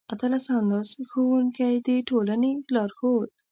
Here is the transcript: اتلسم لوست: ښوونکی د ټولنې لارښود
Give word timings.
اتلسم 0.13 0.55
لوست: 0.71 0.95
ښوونکی 1.09 1.73
د 1.85 1.87
ټولنې 2.09 2.51
لارښود 2.75 3.31